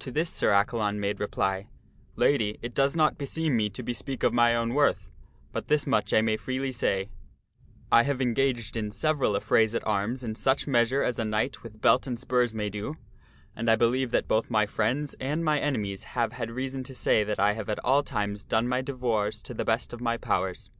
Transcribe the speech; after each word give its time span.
To 0.00 0.10
this 0.10 0.28
Sir 0.28 0.50
Accalon 0.50 0.98
made 0.98 1.20
reply," 1.20 1.68
Lady, 2.24 2.58
it 2.62 2.74
does 2.74 2.96
not 2.96 3.16
beseem 3.16 3.56
me 3.56 3.70
to 3.70 3.84
be 3.84 3.92
speak 3.94 4.24
of 4.24 4.34
my 4.34 4.56
own 4.56 4.74
worth, 4.74 5.08
but 5.52 5.68
this 5.68 5.86
much 5.86 6.12
I 6.12 6.20
may 6.20 6.36
freely 6.36 6.72
say; 6.72 7.10
I 7.92 8.02
have 8.02 8.20
engaged 8.20 8.76
in 8.76 8.90
several 8.90 9.36
affrays 9.36 9.72
at 9.76 9.86
arms 9.86 10.24
in 10.24 10.34
such 10.34 10.66
measure 10.66 11.04
as 11.04 11.16
a 11.20 11.24
knight 11.24 11.62
with 11.62 11.80
belt 11.80 12.08
and 12.08 12.18
spurs 12.18 12.52
may 12.52 12.70
do, 12.70 12.96
and 13.54 13.70
I 13.70 13.76
believe 13.76 14.10
that 14.10 14.26
both 14.26 14.50
my 14.50 14.66
friends 14.66 15.14
and 15.20 15.44
mine 15.44 15.62
enemies 15.62 16.02
have 16.18 16.32
had 16.32 16.50
reason 16.50 16.82
to 16.82 16.92
say 16.92 17.22
that 17.22 17.38
I 17.38 17.52
have 17.52 17.68
at 17.68 17.78
all 17.84 18.02
times 18.02 18.42
done 18.44 18.66
my 18.66 18.82
devoirs 18.82 19.44
to 19.44 19.54
the 19.54 19.64
best 19.64 19.92
of 19.92 20.00
my 20.00 20.16
powers." 20.16 20.70